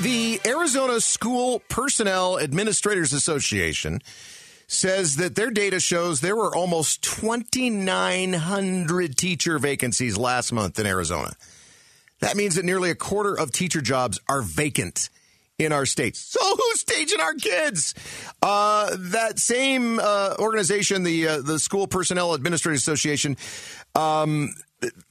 [0.00, 4.00] The Arizona School Personnel Administrators Association
[4.68, 11.32] says that their data shows there were almost 2,900 teacher vacancies last month in Arizona.
[12.20, 15.10] That means that nearly a quarter of teacher jobs are vacant
[15.58, 16.20] in our states.
[16.20, 17.96] So who's teaching our kids?
[18.40, 23.36] Uh, that same uh, organization, the uh, the School Personnel Administrators Association,
[23.96, 24.54] um,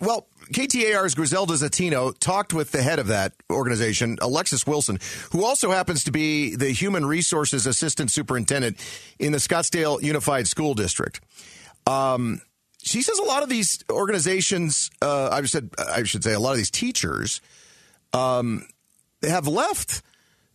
[0.00, 4.98] well, KTAR's Griselda Zetino talked with the head of that organization, Alexis Wilson,
[5.30, 8.78] who also happens to be the Human Resources Assistant Superintendent
[9.18, 11.20] in the Scottsdale Unified School District.
[11.86, 12.40] Um,
[12.82, 16.50] she says a lot of these organizations, uh, I said, I should say, a lot
[16.50, 17.40] of these teachers,
[18.12, 18.66] um,
[19.22, 20.02] have left.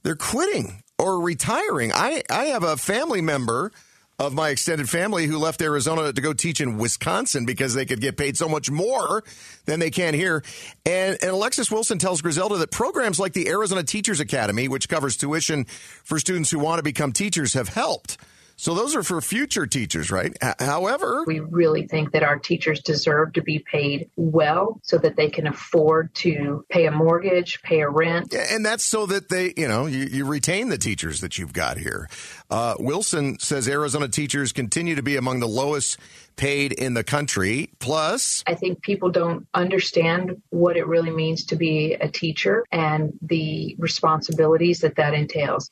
[0.03, 1.91] They're quitting or retiring.
[1.93, 3.71] I, I have a family member
[4.19, 8.01] of my extended family who left Arizona to go teach in Wisconsin because they could
[8.01, 9.23] get paid so much more
[9.65, 10.43] than they can here.
[10.87, 15.17] And, and Alexis Wilson tells Griselda that programs like the Arizona Teachers Academy, which covers
[15.17, 18.17] tuition for students who want to become teachers, have helped.
[18.59, 20.35] So those are for future teachers, right?
[20.59, 25.29] However, we really think that our teachers deserve to be paid well so that they
[25.29, 28.33] can afford to pay a mortgage, pay a rent.
[28.33, 31.77] And that's so that they, you know, you, you retain the teachers that you've got
[31.77, 32.09] here.
[32.49, 35.99] Uh, Wilson says Arizona teachers continue to be among the lowest
[36.35, 37.69] paid in the country.
[37.77, 43.13] Plus, I think people don't understand what it really means to be a teacher and
[43.21, 45.69] the responsibilities that that entails.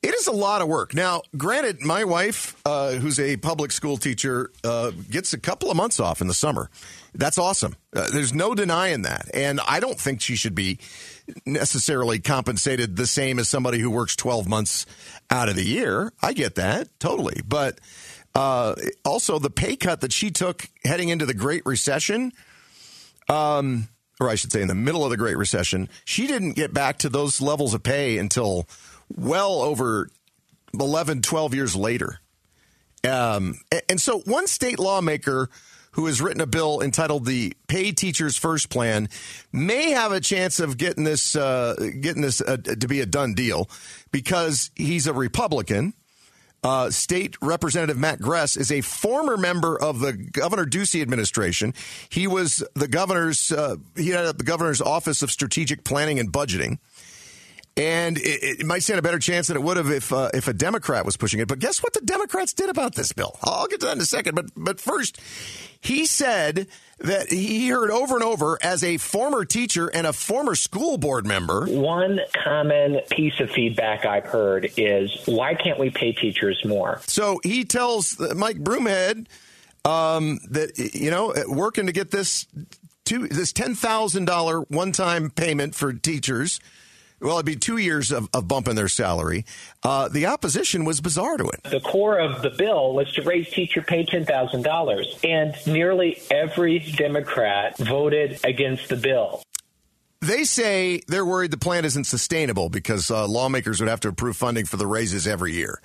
[0.00, 0.94] It is a lot of work.
[0.94, 5.76] Now, granted, my wife, uh, who's a public school teacher, uh, gets a couple of
[5.76, 6.70] months off in the summer.
[7.14, 7.74] That's awesome.
[7.92, 9.28] Uh, there's no denying that.
[9.34, 10.78] And I don't think she should be
[11.44, 14.86] necessarily compensated the same as somebody who works 12 months
[15.30, 16.12] out of the year.
[16.22, 17.40] I get that totally.
[17.46, 17.80] But
[18.36, 22.32] uh, also, the pay cut that she took heading into the Great Recession,
[23.28, 23.88] um,
[24.20, 26.98] or I should say, in the middle of the Great Recession, she didn't get back
[26.98, 28.68] to those levels of pay until
[29.16, 30.10] well over
[30.74, 32.20] 11, 12 years later.
[33.08, 35.48] Um, and so, one state lawmaker
[35.92, 39.08] who has written a bill entitled the Pay Teachers First Plan
[39.52, 43.34] may have a chance of getting this uh, getting this uh, to be a done
[43.34, 43.68] deal
[44.10, 45.94] because he's a Republican.
[46.62, 51.72] Uh, State Representative Matt Gress is a former member of the Governor Ducey administration.
[52.08, 56.78] He was the governor's uh, he had the governor's office of strategic planning and budgeting
[57.78, 60.48] and it, it, might stand a better chance than it would have if uh, if
[60.48, 61.46] a Democrat was pushing it.
[61.46, 63.38] But guess what the Democrats did about this bill?
[63.42, 64.34] I'll get to that in a second.
[64.34, 65.20] But but first,
[65.80, 66.66] he said
[66.98, 71.24] that he heard over and over as a former teacher and a former school board
[71.24, 71.66] member.
[71.66, 77.00] One common piece of feedback I've heard is why can't we pay teachers more?
[77.06, 79.28] So he tells Mike Broomhead
[79.84, 82.46] um, that you know working to get this
[83.04, 86.58] to this ten thousand dollar one time payment for teachers
[87.20, 89.44] well, it'd be two years of, of bumping their salary.
[89.82, 91.62] Uh, the opposition was bizarre to it.
[91.64, 97.76] The core of the bill was to raise teacher pay $10,000, and nearly every Democrat
[97.78, 99.42] voted against the bill.
[100.20, 104.36] They say they're worried the plan isn't sustainable because uh, lawmakers would have to approve
[104.36, 105.80] funding for the raises every year.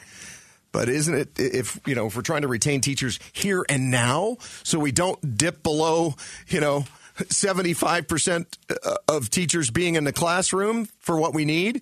[0.72, 4.38] But isn't it if you know if we're trying to retain teachers here and now,
[4.64, 6.16] so we don't dip below
[6.48, 6.86] you know
[7.16, 11.82] 75% uh, of teachers being in the classroom for what we need,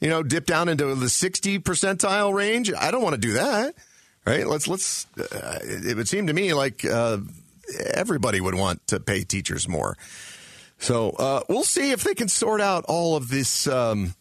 [0.00, 2.72] you know, dip down into the 60 percentile range.
[2.72, 3.74] I don't want to do that.
[4.24, 4.46] Right?
[4.46, 7.18] Let's let's uh, it would seem to me like uh,
[7.92, 9.96] everybody would want to pay teachers more.
[10.78, 14.14] So, uh, we'll see if they can sort out all of this um,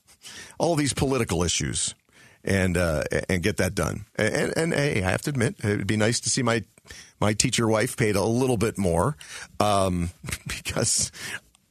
[0.60, 1.96] all of these political issues
[2.44, 4.06] and uh, and get that done.
[4.16, 6.64] And, and, hey, I have to admit, it would be nice to see my
[7.19, 9.16] my teacher wife paid a little bit more
[9.59, 10.12] um,
[10.47, 11.12] because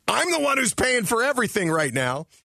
[0.08, 2.26] I'm the one who's paying for everything right now.